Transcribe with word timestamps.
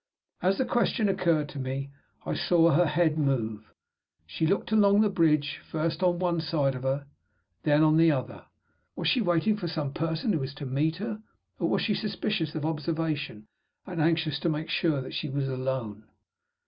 As 0.41 0.57
the 0.57 0.65
question 0.65 1.07
occurred 1.07 1.47
to 1.49 1.59
me, 1.59 1.91
I 2.25 2.33
saw 2.33 2.71
her 2.71 2.87
head 2.87 3.19
move. 3.19 3.71
She 4.25 4.47
looked 4.47 4.71
along 4.71 5.01
the 5.01 5.09
bridge, 5.11 5.59
first 5.71 6.01
on 6.01 6.17
one 6.17 6.41
side 6.41 6.73
of 6.73 6.81
her, 6.81 7.05
then 7.61 7.83
on 7.83 7.97
the 7.97 8.11
other. 8.11 8.45
Was 8.95 9.07
she 9.07 9.21
waiting 9.21 9.57
for 9.57 9.67
some 9.67 9.93
person 9.93 10.33
who 10.33 10.39
was 10.39 10.55
to 10.55 10.65
meet 10.65 10.95
her? 10.95 11.21
Or 11.59 11.69
was 11.69 11.83
she 11.83 11.93
suspicious 11.93 12.55
of 12.55 12.65
observation, 12.65 13.45
and 13.85 14.01
anxious 14.01 14.39
to 14.39 14.49
make 14.49 14.69
sure 14.71 15.01
that 15.01 15.13
she 15.13 15.29
was 15.29 15.47
alone? 15.47 16.05